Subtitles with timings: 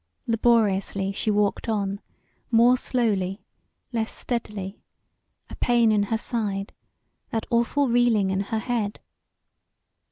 [0.25, 2.01] Labouriously she walked on
[2.49, 3.43] more slowly,
[3.93, 4.81] less steadily,
[5.47, 6.73] a pain in her side,
[7.29, 8.99] that awful reeling in her head.